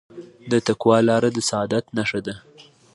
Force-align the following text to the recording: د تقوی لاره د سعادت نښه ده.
د 0.51 0.53
تقوی 0.67 0.99
لاره 1.09 1.29
د 1.33 1.39
سعادت 1.49 1.85
نښه 1.97 2.19
ده. 2.25 2.35